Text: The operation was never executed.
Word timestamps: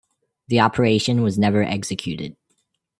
The 0.47 0.59
operation 0.59 1.21
was 1.21 1.37
never 1.37 1.61
executed. 1.61 2.35